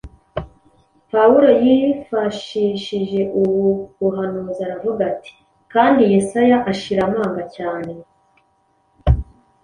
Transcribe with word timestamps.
Pawulo 1.11 1.49
yifashishije 1.65 3.21
ubu 3.41 3.65
buhanuzi 3.99 4.59
aravuga 4.67 5.01
ati: 5.11 5.33
“Kandi 5.73 6.01
Yesaya 6.13 6.57
ashira 6.71 7.01
amanga 7.09 7.41
cyane, 7.55 7.91